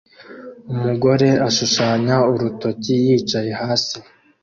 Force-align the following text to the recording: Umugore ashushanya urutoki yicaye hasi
Umugore 0.73 1.29
ashushanya 1.47 2.15
urutoki 2.31 2.93
yicaye 3.05 3.51
hasi 3.61 3.97